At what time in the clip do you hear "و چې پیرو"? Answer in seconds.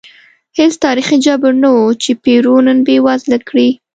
1.75-2.55